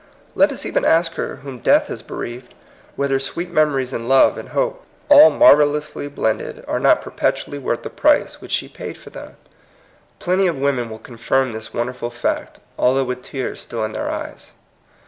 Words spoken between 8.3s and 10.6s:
worth the price which she paid for them? Plenty of